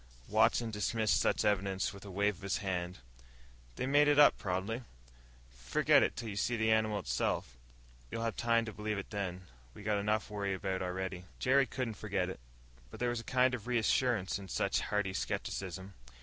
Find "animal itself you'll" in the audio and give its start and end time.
6.71-8.23